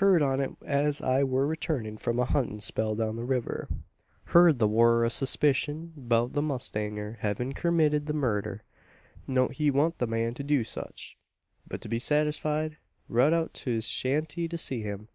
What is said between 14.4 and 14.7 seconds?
to